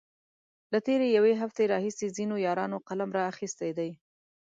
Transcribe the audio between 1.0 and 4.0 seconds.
يوې هفتې راهيسې ځينو يارانو قلم را اخستی دی.